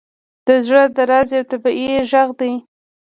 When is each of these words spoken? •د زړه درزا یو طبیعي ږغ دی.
•د 0.45 0.47
زړه 0.65 0.83
درزا 0.95 1.33
یو 1.37 1.47
طبیعي 1.51 1.97
ږغ 2.09 2.29
دی. 2.39 2.53